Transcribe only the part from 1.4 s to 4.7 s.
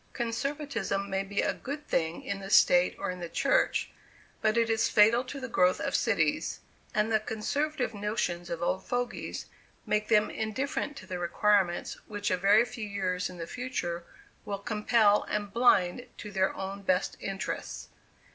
a good thing in the state, or in the church, but it